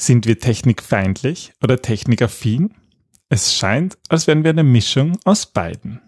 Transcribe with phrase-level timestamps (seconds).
[0.00, 2.72] Sind wir technikfeindlich oder technikaffin?
[3.28, 6.00] Es scheint, als wären wir eine Mischung aus beiden.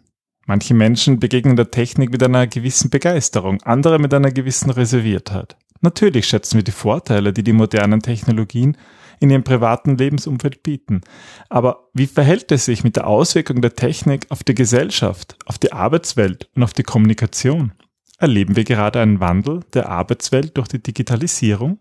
[0.47, 5.57] Manche Menschen begegnen der Technik mit einer gewissen Begeisterung, andere mit einer gewissen Reserviertheit.
[5.81, 8.77] Natürlich schätzen wir die Vorteile, die die modernen Technologien
[9.19, 11.01] in ihrem privaten Lebensumfeld bieten.
[11.49, 15.73] Aber wie verhält es sich mit der Auswirkung der Technik auf die Gesellschaft, auf die
[15.73, 17.73] Arbeitswelt und auf die Kommunikation?
[18.19, 21.81] Erleben wir gerade einen Wandel der Arbeitswelt durch die Digitalisierung?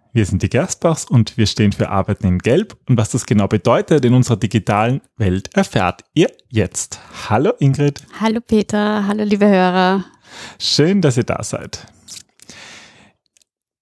[0.13, 2.75] Wir sind die Gerstbachs und wir stehen für Arbeiten in Gelb.
[2.89, 6.99] Und was das genau bedeutet in unserer digitalen Welt, erfährt ihr jetzt.
[7.29, 8.01] Hallo Ingrid.
[8.19, 10.03] Hallo Peter, hallo liebe Hörer.
[10.59, 11.85] Schön, dass ihr da seid.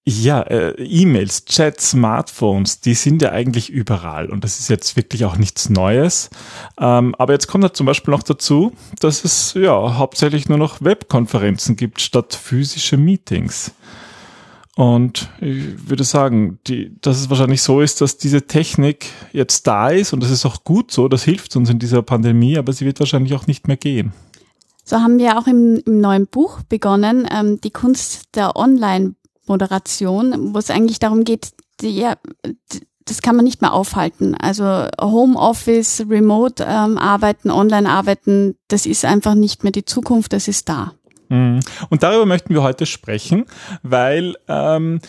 [0.06, 5.26] Ja, äh, E-Mails, Chats, Smartphones, die sind ja eigentlich überall und das ist jetzt wirklich
[5.26, 6.30] auch nichts Neues.
[6.80, 10.82] Ähm, aber jetzt kommt da zum Beispiel noch dazu, dass es ja hauptsächlich nur noch
[10.82, 13.72] Webkonferenzen gibt statt physische Meetings.
[14.80, 19.90] Und ich würde sagen, die, dass es wahrscheinlich so ist, dass diese Technik jetzt da
[19.90, 22.86] ist und das ist auch gut so, das hilft uns in dieser Pandemie, aber sie
[22.86, 24.14] wird wahrscheinlich auch nicht mehr gehen.
[24.86, 30.60] So haben wir auch im, im neuen Buch begonnen, ähm, die Kunst der Online-Moderation, wo
[30.60, 31.50] es eigentlich darum geht,
[31.82, 32.06] die,
[33.04, 34.34] das kann man nicht mehr aufhalten.
[34.36, 40.94] Also Homeoffice, Remote-Arbeiten, ähm, Online-Arbeiten, das ist einfach nicht mehr die Zukunft, das ist da.
[41.30, 41.60] Mhm.
[41.90, 43.46] Und darüber möchten wir heute sprechen,
[43.82, 45.00] weil ähm,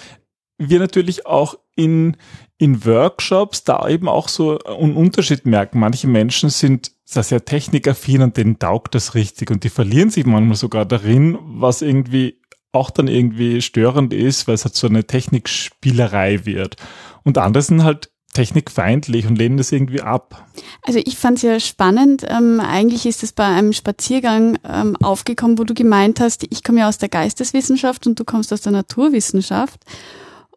[0.58, 2.16] wir natürlich auch in,
[2.58, 5.80] in Workshops da eben auch so einen Unterschied merken.
[5.80, 10.56] Manche Menschen sind sehr technikaffin und denen taugt das richtig und die verlieren sich manchmal
[10.56, 12.40] sogar darin, was irgendwie
[12.72, 16.76] auch dann irgendwie störend ist, weil es halt so eine Technikspielerei wird.
[17.24, 20.46] Und andere sind halt technikfeindlich und lehnen das irgendwie ab.
[20.82, 22.24] Also ich fand es ja spannend.
[22.28, 26.80] Ähm, eigentlich ist es bei einem Spaziergang ähm, aufgekommen, wo du gemeint hast, ich komme
[26.80, 29.80] ja aus der Geisteswissenschaft und du kommst aus der Naturwissenschaft.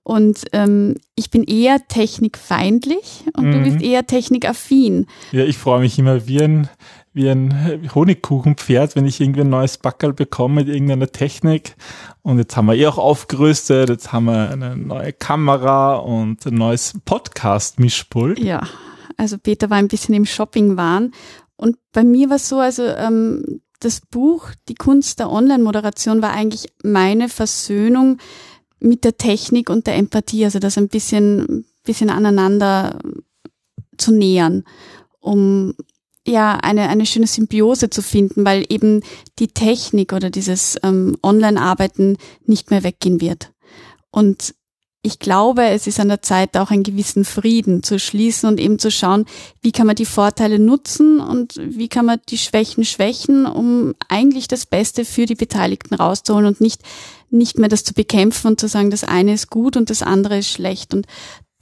[0.03, 3.51] Und ähm, ich bin eher technikfeindlich und mhm.
[3.53, 5.07] du bist eher technikaffin.
[5.31, 6.69] Ja, ich freue mich immer wie ein,
[7.13, 11.75] wie ein Honigkuchenpferd, wenn ich irgendwie ein neues Backerl bekomme mit irgendeiner Technik.
[12.23, 16.55] Und jetzt haben wir eh auch aufgerüstet, jetzt haben wir eine neue Kamera und ein
[16.55, 18.39] neues Podcast-Mischpult.
[18.39, 18.67] Ja,
[19.17, 21.11] also Peter war ein bisschen im Shopping-Wahn.
[21.55, 26.31] Und bei mir war es so, also ähm, das Buch Die Kunst der Online-Moderation war
[26.31, 28.17] eigentlich meine Versöhnung
[28.79, 32.97] mit der Technik und der Empathie, also das ein bisschen, bisschen aneinander
[33.97, 34.63] zu nähern,
[35.19, 35.73] um
[36.27, 39.01] ja eine, eine schöne Symbiose zu finden, weil eben
[39.39, 43.51] die Technik oder dieses ähm, Online-Arbeiten nicht mehr weggehen wird.
[44.11, 44.53] Und
[45.05, 48.79] ich glaube, es ist an der Zeit, auch einen gewissen Frieden zu schließen und eben
[48.79, 49.25] zu schauen,
[49.61, 54.47] wie kann man die Vorteile nutzen und wie kann man die Schwächen schwächen, um eigentlich
[54.47, 56.83] das Beste für die Beteiligten rauszuholen und nicht,
[57.29, 60.37] nicht mehr das zu bekämpfen und zu sagen, das eine ist gut und das andere
[60.37, 60.93] ist schlecht.
[60.93, 61.05] Und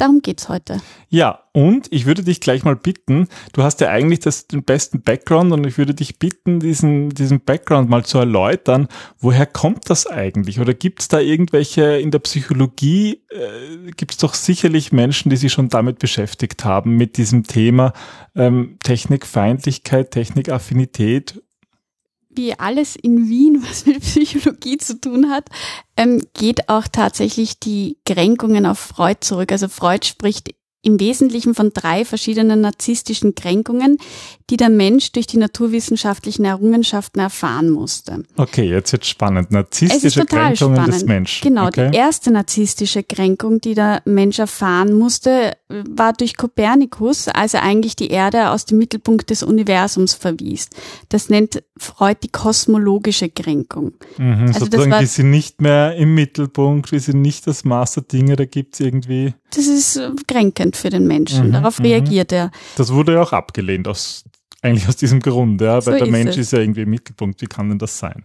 [0.01, 0.81] Darum geht's heute.
[1.09, 5.03] Ja, und ich würde dich gleich mal bitten, du hast ja eigentlich das, den besten
[5.03, 8.87] Background und ich würde dich bitten, diesen, diesen Background mal zu erläutern.
[9.19, 10.59] Woher kommt das eigentlich?
[10.59, 15.69] Oder gibt's da irgendwelche in der Psychologie, äh, gibt's doch sicherlich Menschen, die sich schon
[15.69, 17.93] damit beschäftigt haben, mit diesem Thema
[18.33, 21.43] ähm, Technikfeindlichkeit, Technikaffinität
[22.35, 25.45] wie alles in Wien, was mit Psychologie zu tun hat,
[25.97, 29.51] ähm, geht auch tatsächlich die Kränkungen auf Freud zurück.
[29.51, 30.49] Also Freud spricht
[30.83, 33.97] im Wesentlichen von drei verschiedenen narzisstischen Kränkungen,
[34.49, 38.23] die der Mensch durch die naturwissenschaftlichen Errungenschaften erfahren musste.
[38.35, 39.51] Okay, jetzt wird spannend.
[39.51, 40.93] Narzisstische Kränkungen spannend.
[40.93, 41.47] des Menschen.
[41.47, 41.91] Genau, okay.
[41.91, 45.55] die erste narzisstische Kränkung, die der Mensch erfahren musste,
[45.89, 50.69] war durch Kopernikus, als er eigentlich die Erde aus dem Mittelpunkt des Universums verwies.
[51.09, 53.93] Das nennt Freud die kosmologische Kränkung.
[54.17, 58.03] Mhm, also sozusagen, wir sind nicht mehr im Mittelpunkt, wir sind nicht das Maß der
[58.03, 61.47] Dinge, da gibt's irgendwie das ist äh, kränkend für den Menschen.
[61.47, 61.85] Mhm, Darauf mhm.
[61.85, 62.51] reagiert er.
[62.77, 64.23] Das wurde ja auch abgelehnt, aus,
[64.61, 66.37] eigentlich aus diesem Grund, ja, weil so der ist Mensch es.
[66.37, 67.41] ist ja irgendwie im Mittelpunkt.
[67.41, 68.23] Wie kann denn das sein?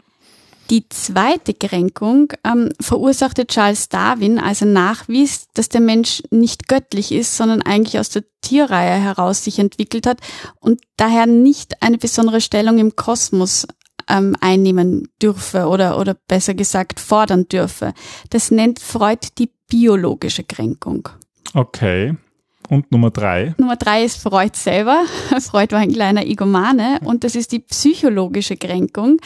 [0.70, 7.12] Die zweite Kränkung ähm, verursachte Charles Darwin, als er nachwies, dass der Mensch nicht göttlich
[7.12, 10.20] ist, sondern eigentlich aus der Tierreihe heraus sich entwickelt hat
[10.58, 13.66] und daher nicht eine besondere Stellung im Kosmos
[14.08, 17.92] ähm, einnehmen dürfe oder, oder besser gesagt fordern dürfe.
[18.30, 21.08] Das nennt Freud die biologische Kränkung.
[21.54, 22.16] Okay.
[22.68, 23.54] Und Nummer drei?
[23.58, 25.04] Nummer drei ist Freud selber.
[25.40, 29.18] Freud war ein kleiner Egomane und das ist die psychologische Kränkung.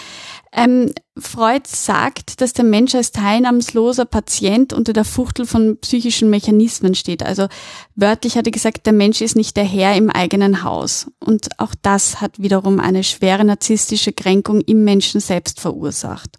[0.52, 6.94] Ähm, Freud sagt, dass der Mensch als teilnahmsloser Patient unter der Fuchtel von psychischen Mechanismen
[6.94, 7.24] steht.
[7.24, 7.48] Also
[7.96, 11.10] wörtlich hat er gesagt, der Mensch ist nicht der Herr im eigenen Haus.
[11.18, 16.38] Und auch das hat wiederum eine schwere narzisstische Kränkung im Menschen selbst verursacht.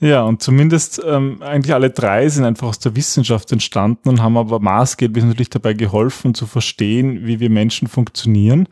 [0.00, 4.36] Ja, und zumindest ähm, eigentlich alle drei sind einfach aus der Wissenschaft entstanden und haben
[4.36, 8.68] aber maßgeblich natürlich dabei geholfen zu verstehen, wie wir Menschen funktionieren.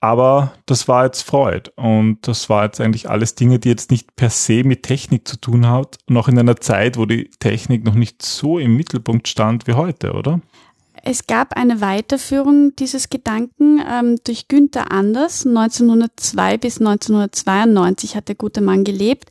[0.00, 4.14] Aber das war jetzt Freud und das war jetzt eigentlich alles Dinge, die jetzt nicht
[4.14, 7.94] per se mit Technik zu tun hat, noch in einer Zeit, wo die Technik noch
[7.94, 10.40] nicht so im Mittelpunkt stand wie heute, oder?
[11.02, 15.46] Es gab eine Weiterführung dieses Gedanken ähm, durch Günther Anders.
[15.46, 19.30] 1902 bis 1992 hat der gute Mann gelebt,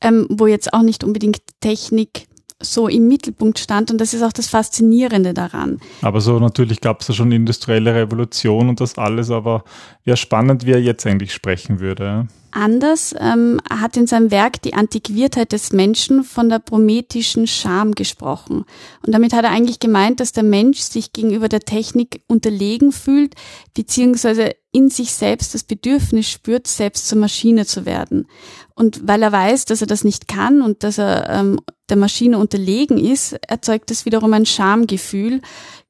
[0.00, 2.27] ähm, wo jetzt auch nicht unbedingt Technik
[2.60, 5.80] so im Mittelpunkt stand und das ist auch das Faszinierende daran.
[6.02, 9.64] Aber so natürlich gab es ja schon industrielle Revolution und das alles, aber
[10.04, 12.26] wäre spannend, wie er jetzt eigentlich sprechen würde.
[12.50, 18.64] Anders ähm, hat in seinem Werk die Antiquiertheit des Menschen von der prometischen Scham gesprochen.
[19.04, 23.34] Und damit hat er eigentlich gemeint, dass der Mensch sich gegenüber der Technik unterlegen fühlt,
[23.74, 28.26] beziehungsweise in sich selbst das Bedürfnis spürt, selbst zur Maschine zu werden.
[28.74, 32.38] Und weil er weiß, dass er das nicht kann und dass er ähm, der Maschine
[32.38, 35.40] unterlegen ist, erzeugt es wiederum ein Schamgefühl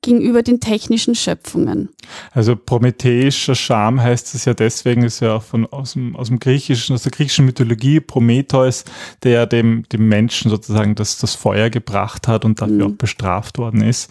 [0.00, 1.88] gegenüber den technischen Schöpfungen.
[2.30, 6.38] Also prometheischer Scham heißt es ja deswegen, ist ja auch von, aus, dem, aus dem
[6.38, 8.84] griechischen, aus der griechischen Mythologie, Prometheus,
[9.24, 12.94] der dem, dem Menschen sozusagen das, das Feuer gebracht hat und dafür mhm.
[12.94, 14.08] auch bestraft worden ist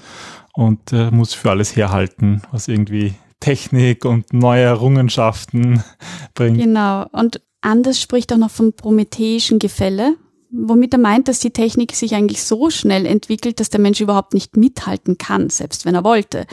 [0.53, 5.83] und äh, muss für alles herhalten, was irgendwie Technik und neue Errungenschaften
[6.33, 6.59] bringt.
[6.59, 7.05] Genau.
[7.11, 10.15] Und Anders spricht auch noch vom prometheischen Gefälle,
[10.51, 14.33] womit er meint, dass die Technik sich eigentlich so schnell entwickelt, dass der Mensch überhaupt
[14.33, 16.45] nicht mithalten kann, selbst wenn er wollte.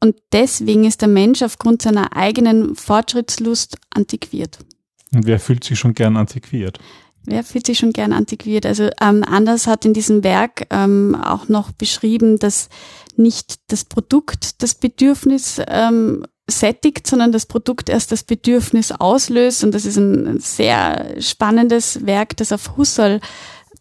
[0.00, 4.58] Und deswegen ist der Mensch aufgrund seiner eigenen Fortschrittslust antiquiert.
[5.12, 6.78] Und wer fühlt sich schon gern antiquiert?
[7.24, 8.64] Wer fühlt sich schon gern antiquiert?
[8.64, 12.68] Also ähm, Anders hat in diesem Werk ähm, auch noch beschrieben, dass
[13.18, 19.64] nicht das Produkt das Bedürfnis ähm, sättigt, sondern das Produkt erst das Bedürfnis auslöst.
[19.64, 23.20] Und das ist ein sehr spannendes Werk, das auf Husserl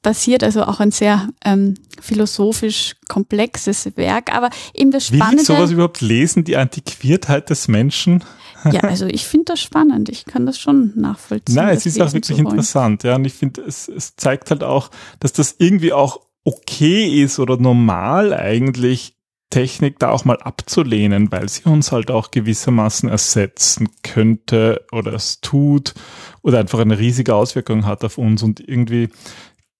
[0.01, 4.33] basiert, also auch ein sehr ähm, philosophisch komplexes Werk.
[4.35, 5.37] Aber eben das Spannende.
[5.37, 8.23] Will ich sowas überhaupt lesen, die Antiquiertheit des Menschen?
[8.71, 10.09] Ja, also ich finde das spannend.
[10.09, 11.55] Ich kann das schon nachvollziehen.
[11.55, 13.03] Nein, es ist auch wirklich interessant.
[13.03, 17.39] Ja, und ich finde, es, es zeigt halt auch, dass das irgendwie auch okay ist
[17.39, 19.16] oder normal eigentlich
[19.49, 25.39] Technik da auch mal abzulehnen, weil sie uns halt auch gewissermaßen ersetzen könnte oder es
[25.39, 25.93] tut
[26.41, 29.09] oder einfach eine riesige Auswirkung hat auf uns und irgendwie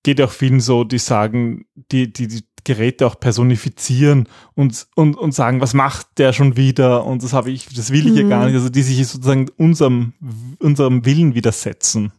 [0.04, 5.34] geht auch vielen so, die sagen, die, die, die Geräte auch personifizieren und, und, und
[5.34, 8.18] sagen, was macht der schon wieder und das habe ich, das will ich mhm.
[8.18, 10.13] ja gar nicht, also die sich sozusagen unserem,
[10.60, 12.13] unserem Willen widersetzen.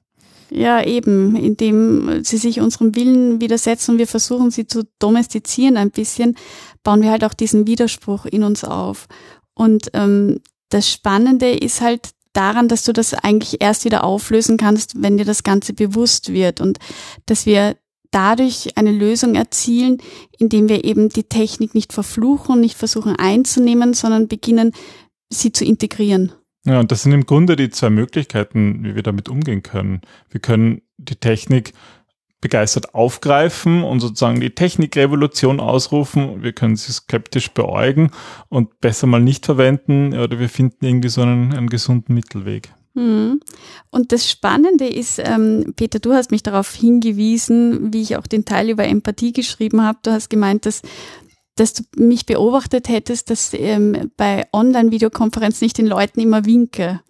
[0.51, 5.91] Ja, eben, indem sie sich unserem Willen widersetzen und wir versuchen sie zu domestizieren ein
[5.91, 6.37] bisschen,
[6.83, 9.09] bauen wir halt auch diesen Widerspruch in uns auf.
[9.55, 10.41] Und ähm,
[10.71, 15.25] das Spannende ist halt daran, dass du das eigentlich erst wieder auflösen kannst, wenn dir
[15.25, 16.79] das Ganze bewusst wird und
[17.27, 17.77] dass wir
[18.11, 19.99] dadurch eine Lösung erzielen,
[20.39, 24.73] indem wir eben die Technik nicht verfluchen nicht versuchen einzunehmen, sondern beginnen,
[25.31, 26.33] sie zu integrieren.
[26.69, 30.03] Ja, und das sind im Grunde die zwei Möglichkeiten, wie wir damit umgehen können.
[30.29, 31.73] Wir können die Technik
[32.43, 36.43] begeistert aufgreifen und sozusagen die Technikrevolution ausrufen.
[36.43, 38.11] Wir können sie skeptisch beäugen
[38.51, 42.71] und besser mal nicht verwenden oder wir finden irgendwie so einen, einen gesunden Mittelweg.
[42.95, 43.41] Mhm.
[43.91, 48.45] Und das Spannende ist, ähm, Peter, du hast mich darauf hingewiesen, wie ich auch den
[48.45, 49.99] Teil über Empathie geschrieben habe.
[50.03, 50.83] Du hast gemeint, dass
[51.59, 57.01] dass du mich beobachtet hättest, dass ähm, bei Online-Videokonferenzen nicht den Leuten immer winke.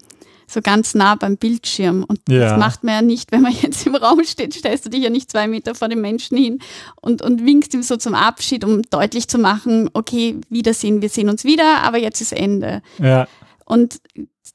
[0.50, 2.04] So ganz nah beim Bildschirm.
[2.04, 2.40] Und ja.
[2.40, 5.10] das macht man ja nicht, wenn man jetzt im Raum steht, stellst du dich ja
[5.10, 6.60] nicht zwei Meter vor dem Menschen hin
[7.00, 11.28] und, und winkst ihm so zum Abschied, um deutlich zu machen, okay, Wiedersehen, wir sehen
[11.28, 12.82] uns wieder, aber jetzt ist Ende.
[12.98, 13.28] Ja.
[13.66, 14.00] Und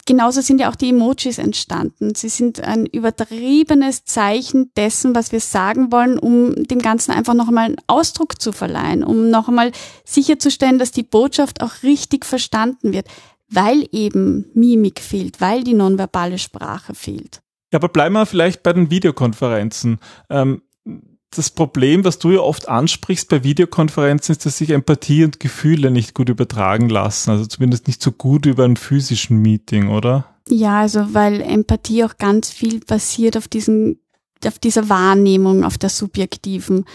[0.06, 2.16] genauso sind ja auch die Emojis entstanden.
[2.16, 7.48] Sie sind ein übertriebenes Zeichen dessen, was wir sagen wollen, um dem Ganzen einfach noch
[7.48, 9.72] einmal einen Ausdruck zu verleihen, um noch einmal
[10.06, 13.08] sicherzustellen, dass die Botschaft auch richtig verstanden wird,
[13.50, 17.42] weil eben Mimik fehlt, weil die nonverbale Sprache fehlt.
[17.72, 20.00] Ja, aber bleiben wir vielleicht bei den Videokonferenzen.
[20.30, 20.62] Ähm,
[21.38, 25.92] das Problem, was du ja oft ansprichst bei Videokonferenzen, ist, dass sich Empathie und Gefühle
[25.92, 27.32] nicht gut übertragen lassen.
[27.32, 30.26] Also zumindest nicht so gut über ein physischen Meeting, oder?
[30.50, 34.00] Ja, also weil Empathie auch ganz viel basiert auf diesen,
[34.46, 36.86] auf dieser Wahrnehmung, auf der subjektiven.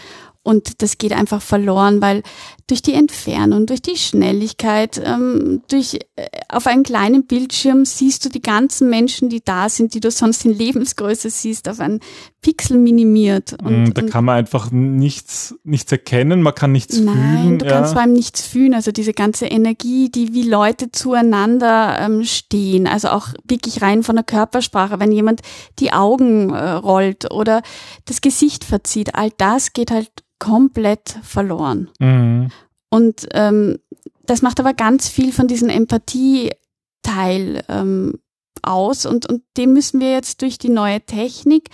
[0.49, 2.23] Und das geht einfach verloren, weil
[2.65, 8.29] durch die Entfernung, durch die Schnelligkeit, ähm, durch äh, auf einem kleinen Bildschirm siehst du
[8.29, 11.99] die ganzen Menschen, die da sind, die du sonst in Lebensgröße siehst, auf einen
[12.41, 13.57] Pixel minimiert.
[13.63, 17.33] Und, mm, da kann man einfach nichts, nichts erkennen, man kann nichts nein, fühlen.
[17.33, 17.71] Nein, du ja.
[17.71, 18.73] kannst vor allem nichts fühlen.
[18.73, 24.15] Also diese ganze Energie, die wie Leute zueinander ähm, stehen, also auch wirklich rein von
[24.15, 25.41] der Körpersprache, wenn jemand
[25.77, 27.61] die Augen äh, rollt oder
[28.05, 31.89] das Gesicht verzieht, all das geht halt komplett verloren.
[31.99, 32.49] Mhm.
[32.89, 33.79] Und ähm,
[34.23, 38.19] das macht aber ganz viel von diesem Empathie-Teil ähm,
[38.61, 41.69] aus und, und den müssen wir jetzt durch die neue Technik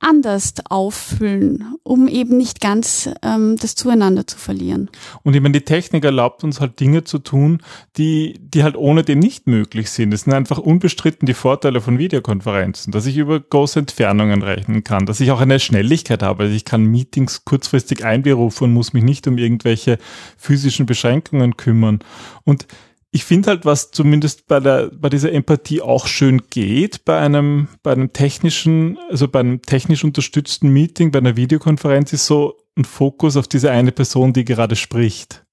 [0.00, 4.90] anders auffüllen, um eben nicht ganz ähm, das Zueinander zu verlieren.
[5.22, 7.62] Und ich meine, die Technik erlaubt uns halt Dinge zu tun,
[7.96, 10.12] die, die halt ohne den nicht möglich sind.
[10.14, 15.06] Es sind einfach unbestritten die Vorteile von Videokonferenzen, dass ich über große Entfernungen rechnen kann,
[15.06, 16.44] dass ich auch eine Schnelligkeit habe.
[16.44, 19.98] Also ich kann Meetings kurzfristig einberufen und muss mich nicht um irgendwelche
[20.38, 22.00] physischen Beschränkungen kümmern.
[22.44, 22.66] Und
[23.12, 27.68] ich finde halt, was zumindest bei der, bei dieser Empathie auch schön geht, bei einem,
[27.82, 32.84] bei einem technischen, also bei einem technisch unterstützten Meeting, bei einer Videokonferenz ist so ein
[32.84, 35.44] Fokus auf diese eine Person, die gerade spricht.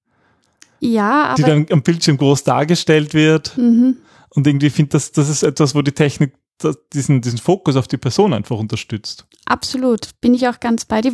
[0.80, 1.34] Ja, aber.
[1.34, 3.58] Die dann am Bildschirm groß dargestellt wird.
[3.58, 3.96] Mhm.
[4.30, 6.34] Und irgendwie finde das, das ist etwas, wo die Technik
[6.92, 9.26] diesen, diesen Fokus auf die Person einfach unterstützt.
[9.46, 11.12] Absolut, bin ich auch ganz bei dir.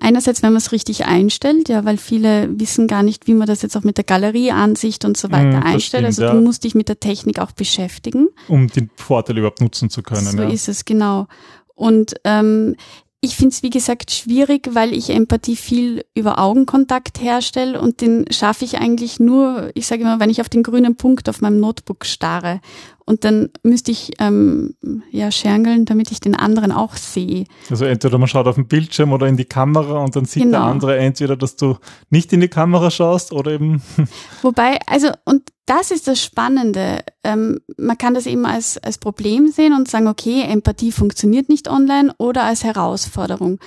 [0.00, 3.62] Einerseits, wenn man es richtig einstellt, ja, weil viele wissen gar nicht, wie man das
[3.62, 5.82] jetzt auch mit der Galerieansicht und so weiter mm, einstellt.
[5.82, 6.32] Stimmt, also ja.
[6.32, 8.28] du musst dich mit der Technik auch beschäftigen.
[8.48, 10.26] Um den Vorteil überhaupt nutzen zu können.
[10.26, 10.48] So ja.
[10.48, 11.28] ist es, genau.
[11.74, 12.74] Und ähm,
[13.20, 18.26] ich finde es, wie gesagt, schwierig, weil ich Empathie viel über Augenkontakt herstelle und den
[18.30, 21.58] schaffe ich eigentlich nur, ich sage immer, wenn ich auf den grünen Punkt auf meinem
[21.58, 22.60] Notebook starre.
[23.08, 24.74] Und dann müsste ich ähm,
[25.12, 27.44] ja schergeln, damit ich den anderen auch sehe.
[27.70, 30.58] Also entweder man schaut auf den Bildschirm oder in die Kamera und dann sieht genau.
[30.58, 31.76] der andere entweder, dass du
[32.10, 33.80] nicht in die Kamera schaust oder eben.
[34.42, 37.04] Wobei, also, und das ist das Spannende.
[37.22, 41.68] Ähm, man kann das eben als, als Problem sehen und sagen, okay, Empathie funktioniert nicht
[41.70, 43.60] online oder als Herausforderung.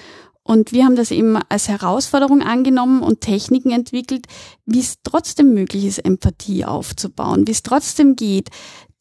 [0.44, 4.26] Und wir haben das eben als Herausforderung angenommen und Techniken entwickelt,
[4.66, 8.50] wie es trotzdem möglich ist, Empathie aufzubauen, wie es trotzdem geht,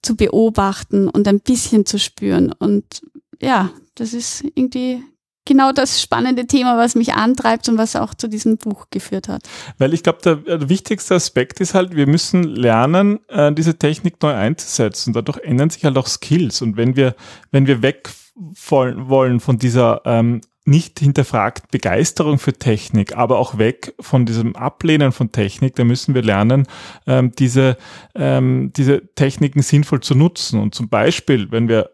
[0.02, 2.52] zu beobachten und ein bisschen zu spüren.
[2.52, 3.02] Und
[3.40, 5.02] ja, das ist irgendwie
[5.48, 9.42] genau das spannende Thema, was mich antreibt und was auch zu diesem Buch geführt hat.
[9.78, 14.34] Weil ich glaube, der, wichtigste Aspekt ist halt, wir müssen lernen, äh, diese Technik neu
[14.34, 15.14] einzusetzen.
[15.14, 16.62] Dadurch ändern sich halt auch Skills.
[16.62, 17.16] Und wenn wir,
[17.50, 23.94] wenn wir weg wollen von dieser ähm, nicht hinterfragt Begeisterung für Technik, aber auch weg
[23.98, 26.66] von diesem Ablehnen von Technik, da müssen wir lernen,
[27.06, 27.76] ähm, diese,
[28.14, 30.60] ähm, diese Techniken sinnvoll zu nutzen.
[30.60, 31.90] Und zum Beispiel, wenn wir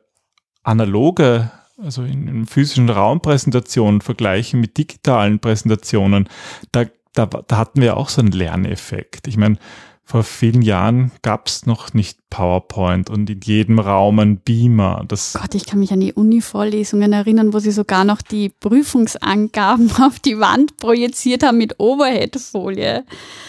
[0.65, 6.29] analoge, also in, in physischen Raumpräsentationen vergleichen mit digitalen Präsentationen,
[6.73, 9.29] da, da, da hatten wir auch so einen Lerneffekt.
[9.29, 9.57] Ich meine,
[10.05, 15.05] vor vielen Jahren gab es noch nicht PowerPoint und in jedem Raum ein Beamer.
[15.09, 19.91] Das Gott, ich kann mich an die Uni-Vorlesungen erinnern, wo sie sogar noch die Prüfungsangaben
[20.03, 23.05] auf die Wand projiziert haben mit Overhead-Folie.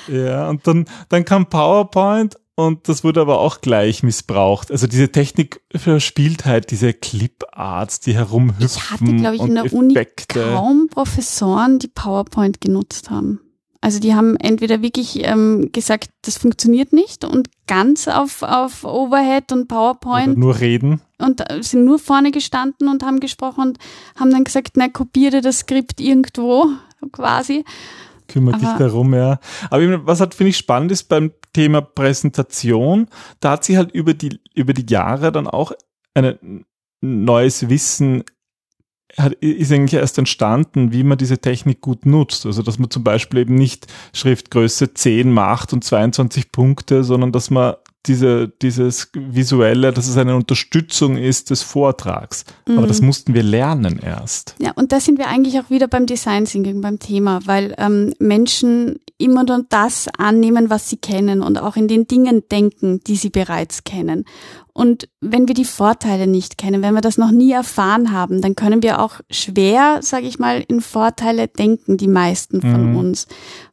[0.08, 4.72] Ja, und dann, dann kam PowerPoint und das wurde aber auch gleich missbraucht.
[4.72, 8.66] Also diese Technik verspielt halt diese Clip-Arts, die herumhüpfen.
[8.66, 10.46] Ich hatte, glaube ich, in der Effekte.
[10.46, 13.42] Uni kaum Professoren, die PowerPoint genutzt haben.
[13.86, 19.52] Also die haben entweder wirklich ähm, gesagt, das funktioniert nicht und ganz auf, auf Overhead
[19.52, 20.30] und PowerPoint.
[20.30, 21.02] Oder nur reden.
[21.20, 23.78] Und äh, sind nur vorne gestanden und haben gesprochen und
[24.20, 26.66] haben dann gesagt, na, kopiere das Skript irgendwo,
[27.12, 27.64] quasi.
[28.28, 29.38] Kümmert dich darum, ja.
[29.70, 33.08] Aber was halt, finde ich, spannend ist beim Thema Präsentation,
[33.40, 35.74] da hat sich halt über die, über die Jahre dann auch
[36.16, 36.66] ein
[37.02, 38.24] neues Wissen
[39.18, 42.46] hat, ist eigentlich erst entstanden, wie man diese Technik gut nutzt.
[42.46, 47.50] Also, dass man zum Beispiel eben nicht Schriftgröße 10 macht und 22 Punkte, sondern dass
[47.50, 47.76] man
[48.08, 52.46] diese, dieses visuelle, dass es eine Unterstützung ist des Vortrags.
[52.68, 52.78] Mhm.
[52.78, 53.08] Aber das mhm.
[53.08, 54.56] mussten wir lernen erst.
[54.60, 58.14] Ja, und da sind wir eigentlich auch wieder beim Design Thinking, beim Thema, weil ähm,
[58.20, 63.16] Menschen immer nur das annehmen, was sie kennen und auch in den Dingen denken, die
[63.16, 64.26] sie bereits kennen.
[64.78, 68.56] Und wenn wir die Vorteile nicht kennen, wenn wir das noch nie erfahren haben, dann
[68.56, 72.98] können wir auch schwer, sage ich mal, in Vorteile denken, die meisten von mhm.
[72.98, 73.28] uns.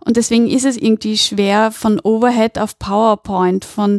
[0.04, 3.98] Und deswegen ist es irgendwie schwer, von Overhead auf PowerPoint, von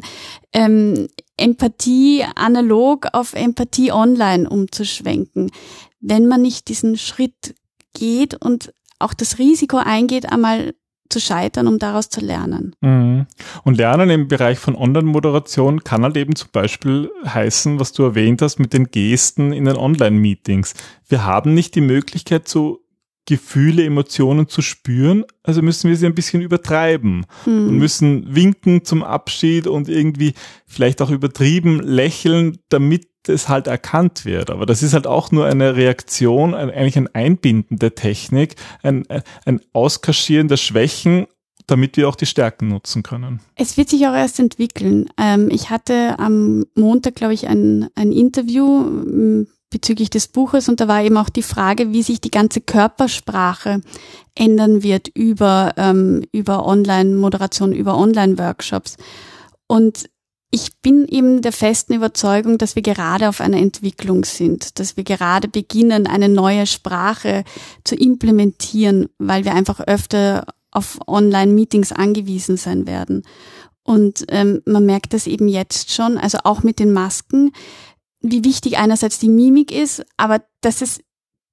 [0.54, 5.52] ähm, Empathie analog auf Empathie online umzuschwenken,
[6.00, 7.54] wenn man nicht diesen Schritt
[7.94, 10.74] geht und auch das Risiko eingeht, einmal
[11.10, 12.76] zu scheitern, um daraus zu lernen.
[12.82, 13.28] Mhm.
[13.64, 18.42] Und Lernen im Bereich von Online-Moderation kann halt eben zum Beispiel heißen, was du erwähnt
[18.42, 20.74] hast mit den Gesten in den Online-Meetings.
[21.08, 22.80] Wir haben nicht die Möglichkeit zu
[23.26, 27.70] Gefühle, Emotionen zu spüren, also müssen wir sie ein bisschen übertreiben Hm.
[27.70, 30.34] und müssen winken zum Abschied und irgendwie
[30.66, 34.50] vielleicht auch übertrieben lächeln, damit es halt erkannt wird.
[34.50, 39.06] Aber das ist halt auch nur eine Reaktion, ein, eigentlich ein Einbinden der Technik, ein,
[39.46, 41.28] ein Auskaschieren der Schwächen,
[41.68, 43.40] damit wir auch die Stärken nutzen können.
[43.56, 45.10] Es wird sich auch erst entwickeln.
[45.18, 50.80] Ähm, ich hatte am Montag, glaube ich, ein, ein Interview ähm, bezüglich des Buches und
[50.80, 53.82] da war eben auch die Frage, wie sich die ganze Körpersprache
[54.36, 58.98] ändern wird über, ähm, über Online-Moderation, über Online-Workshops.
[59.68, 60.10] Und
[60.54, 65.04] ich bin eben der festen Überzeugung, dass wir gerade auf einer Entwicklung sind, dass wir
[65.04, 67.44] gerade beginnen, eine neue Sprache
[67.84, 73.24] zu implementieren, weil wir einfach öfter auf Online-Meetings angewiesen sein werden.
[73.82, 77.52] Und ähm, man merkt das eben jetzt schon, also auch mit den Masken,
[78.22, 81.00] wie wichtig einerseits die Mimik ist, aber dass es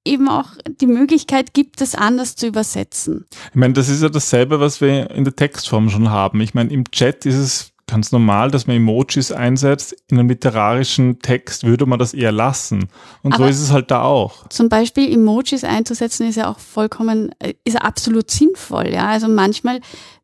[0.05, 3.25] eben auch die Möglichkeit gibt, das anders zu übersetzen.
[3.49, 6.39] Ich meine, das ist ja dasselbe, was wir in der Textform schon haben.
[6.41, 9.93] Ich meine, im Chat ist es ganz normal, dass man Emojis einsetzt.
[10.07, 12.87] In einem literarischen Text würde man das eher lassen.
[13.21, 14.47] Und Aber so ist es halt da auch.
[14.47, 19.07] Zum Beispiel Emojis einzusetzen ist ja auch vollkommen, äh, ist absolut sinnvoll, ja.
[19.07, 19.81] Also manchmal,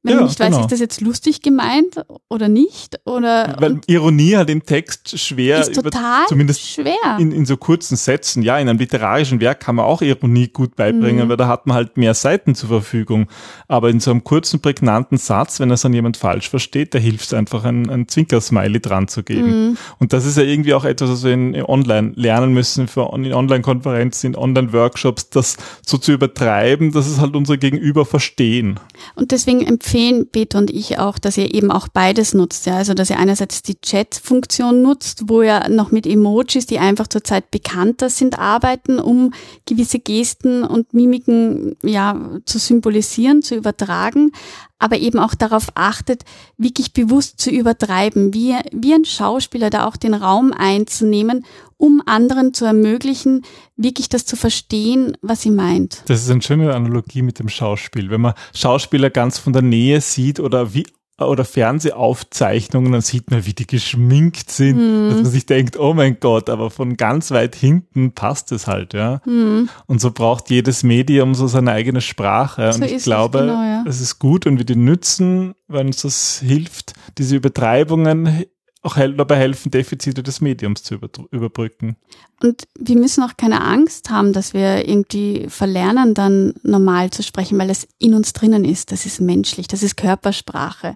[0.08, 0.62] wenn Ja, man nicht weiß, genau.
[0.62, 1.96] ist das jetzt lustig gemeint
[2.30, 7.18] oder nicht, oder Weil Ironie halt im Text schwer, ist total zumindest schwer.
[7.20, 8.42] in, in so kurzen Sätzen.
[8.44, 11.30] Ja, in einem literarischen Werk kann man auch Ironie gut beibringen, Mhm.
[11.30, 13.28] weil da hat man halt mehr Seiten zur Verfügung.
[13.68, 17.26] Aber in so einem kurzen, prägnanten Satz, wenn das dann jemand falsch versteht, da hilft
[17.26, 19.70] es einfach, ein, ein Zwinkersmiley dran zu geben.
[19.70, 19.78] Mhm.
[20.00, 23.12] Und das ist ja irgendwie auch etwas, was wir in, in online lernen müssen, für
[23.16, 28.80] in Online-Konferenzen, in Online-Workshops, das so zu übertreiben, dass es halt unsere Gegenüber verstehen.
[29.16, 29.62] Und deswegen
[29.98, 32.66] empfehlen Peter und ich auch, dass ihr eben auch beides nutzt.
[32.66, 32.78] Ja?
[32.78, 37.52] Also dass ihr einerseits die Chat-Funktion nutzt, wo ihr noch mit Emojis, die einfach zurzeit
[37.52, 39.34] bekannter sind, arbeiten, um
[39.66, 44.32] gewisse Gesten und Mimiken ja zu symbolisieren, zu übertragen,
[44.80, 46.24] aber eben auch darauf achtet,
[46.58, 51.46] wirklich bewusst zu übertreiben, wie, wie ein Schauspieler da auch den Raum einzunehmen,
[51.78, 53.44] um anderen zu ermöglichen,
[53.76, 56.04] wirklich das zu verstehen, was sie meint.
[56.08, 58.10] Das ist eine schöne Analogie mit dem Schauspiel.
[58.10, 60.86] Wenn man Schauspieler ganz von der Nähe sieht oder wie
[61.20, 65.10] oder Fernsehaufzeichnungen, dann sieht man, wie die geschminkt sind, Hm.
[65.10, 68.94] dass man sich denkt, oh mein Gott, aber von ganz weit hinten passt es halt,
[68.94, 69.22] ja.
[69.24, 69.70] Hm.
[69.88, 72.72] Und so braucht jedes Medium so seine eigene Sprache.
[72.72, 73.84] So Und ich ist es, glaube, genau, ja.
[73.88, 78.46] es ist gut und wir die nützen, weil uns das hilft, diese Übertreibungen
[78.84, 81.98] auch dabei helfen, Defizite des Mediums zu über überbrücken.
[82.42, 87.58] Und wir müssen auch keine Angst haben, dass wir irgendwie verlernen, dann normal zu sprechen,
[87.58, 88.92] weil es in uns drinnen ist.
[88.92, 90.96] Das ist menschlich, das ist Körpersprache.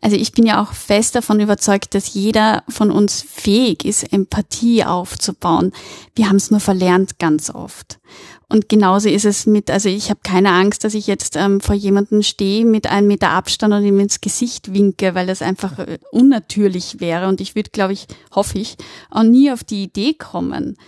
[0.00, 4.84] Also ich bin ja auch fest davon überzeugt, dass jeder von uns fähig ist, Empathie
[4.84, 5.72] aufzubauen.
[6.14, 7.98] Wir haben es nur verlernt ganz oft.
[8.50, 11.74] Und genauso ist es mit, also ich habe keine Angst, dass ich jetzt ähm, vor
[11.74, 15.98] jemandem stehe mit einem Meter Abstand und ihm ins Gesicht winke, weil das einfach äh,
[16.12, 17.28] unnatürlich wäre.
[17.28, 18.76] Und ich würde, glaube ich, hoffe ich,
[19.10, 20.78] auch nie auf die Idee kommen.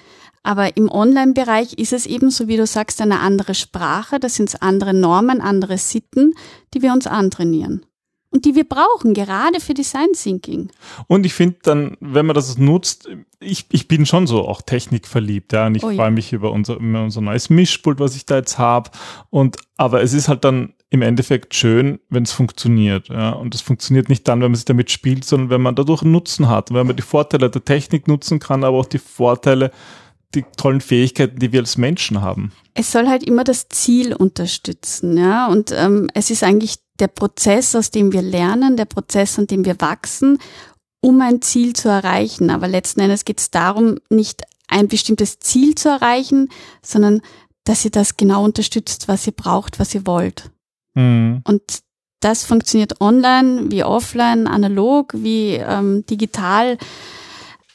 [0.42, 4.18] Aber im Online-Bereich ist es eben, so wie du sagst, eine andere Sprache.
[4.18, 6.33] Das sind andere Normen, andere Sitten,
[6.73, 7.85] die wir uns antrainieren.
[8.33, 10.71] Und die wir brauchen, gerade für Design Thinking.
[11.09, 13.09] Und ich finde dann, wenn man das nutzt,
[13.40, 15.97] ich, ich bin schon so auch technikverliebt, ja, und ich Oh ja.
[15.97, 18.90] freue mich über unser, über unser neues Mischpult, was ich da jetzt habe.
[19.31, 23.31] Und aber es ist halt dann im Endeffekt schön, wenn es funktioniert, ja.
[23.31, 26.12] Und es funktioniert nicht dann, wenn man sich damit spielt, sondern wenn man dadurch einen
[26.12, 29.71] Nutzen hat, wenn man die Vorteile der Technik nutzen kann, aber auch die Vorteile,
[30.35, 32.53] die tollen Fähigkeiten, die wir als Menschen haben.
[32.75, 35.49] Es soll halt immer das Ziel unterstützen, ja.
[35.49, 39.64] Und ähm, es ist eigentlich der Prozess, aus dem wir lernen, der Prozess, an dem
[39.64, 40.38] wir wachsen,
[41.00, 42.50] um ein Ziel zu erreichen.
[42.50, 46.48] Aber letzten Endes geht es darum, nicht ein bestimmtes Ziel zu erreichen,
[46.82, 47.22] sondern
[47.64, 50.50] dass ihr das genau unterstützt, was ihr braucht, was ihr wollt.
[50.94, 51.42] Mhm.
[51.44, 51.62] Und
[52.20, 56.76] das funktioniert online wie offline, analog wie ähm, digital.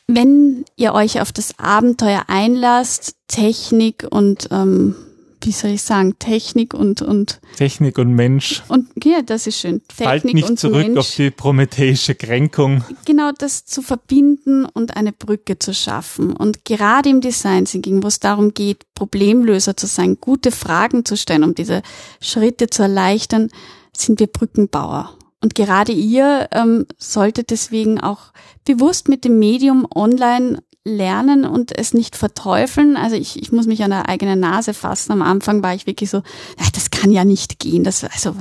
[0.07, 4.95] Wenn ihr euch auf das Abenteuer einlasst, Technik und ähm,
[5.41, 8.63] wie soll ich sagen, Technik und und Technik und Mensch.
[8.67, 9.81] und ja, das ist schön.
[9.95, 12.83] Technik nicht und zurück Mensch, auf die prometheische Kränkung.
[13.05, 16.35] genau das zu verbinden und eine Brücke zu schaffen.
[16.35, 21.17] Und gerade im Design Thinking, wo es darum geht, Problemlöser zu sein, gute Fragen zu
[21.17, 21.81] stellen, um diese
[22.21, 23.49] Schritte zu erleichtern,
[23.95, 25.17] sind wir Brückenbauer.
[25.41, 28.33] Und gerade ihr ähm, solltet deswegen auch
[28.65, 32.95] bewusst mit dem Medium online lernen und es nicht verteufeln.
[32.95, 35.11] Also ich, ich muss mich an der eigenen Nase fassen.
[35.11, 37.83] Am Anfang war ich wirklich so, ja, das kann ja nicht gehen.
[37.83, 38.35] Das, also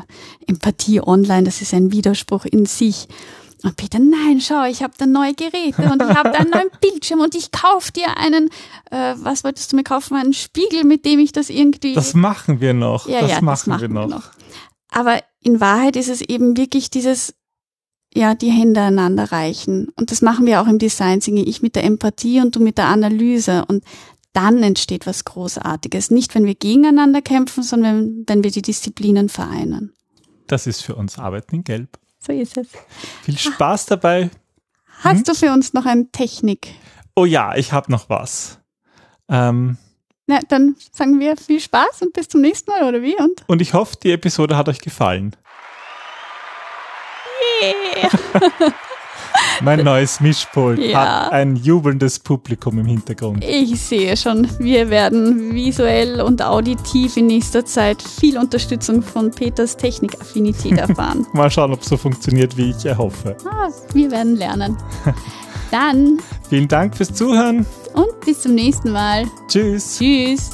[0.47, 3.09] Empathie online, das ist ein Widerspruch in sich.
[3.63, 6.69] Und Peter, nein, schau, ich habe da neue Geräte und ich habe da einen neuen
[6.83, 8.51] Bildschirm und ich kauf dir einen,
[8.91, 10.15] äh, was wolltest du mir kaufen?
[10.15, 11.95] Einen Spiegel, mit dem ich das irgendwie.
[11.95, 13.09] Das machen wir noch.
[13.09, 14.09] ja, das, ja, machen das machen wir noch.
[14.09, 14.31] wir noch.
[14.91, 17.35] Aber in Wahrheit ist es eben wirklich dieses,
[18.15, 19.89] ja, die Hände einander reichen.
[19.97, 21.47] Und das machen wir auch im Design Thinking.
[21.47, 23.65] Ich mit der Empathie und du mit der Analyse.
[23.67, 23.85] Und
[24.33, 26.11] dann entsteht was Großartiges.
[26.11, 29.93] Nicht, wenn wir gegeneinander kämpfen, sondern wenn wir die Disziplinen vereinen.
[30.47, 31.99] Das ist für uns Arbeiten in Gelb.
[32.19, 32.69] So ist es.
[33.23, 34.31] Viel Spaß dabei.
[35.01, 35.25] Hast Hm?
[35.25, 36.69] du für uns noch eine Technik?
[37.17, 38.59] Oh ja, ich habe noch was.
[39.29, 39.77] Ähm,
[40.27, 43.15] Na, dann sagen wir viel Spaß und bis zum nächsten Mal, oder wie?
[43.17, 45.37] Und und ich hoffe, die Episode hat euch gefallen.
[49.63, 51.25] Mein neues Mischpult Ja.
[51.27, 53.45] hat ein jubelndes Publikum im Hintergrund.
[53.45, 59.77] ich sehe schon, wir werden visuell und auditiv in nächster Zeit viel Unterstützung von Peters
[59.77, 61.27] Technikaffinität erfahren.
[61.33, 63.37] Mal schauen, ob es so funktioniert, wie ich erhoffe.
[63.49, 64.77] ah, wir werden lernen.
[65.71, 67.67] Dann Vielen Dank fürs Zuhören.
[67.95, 69.25] und bis zum nächsten Mal.
[69.49, 69.99] Tschüss.
[69.99, 70.51] Tschüss.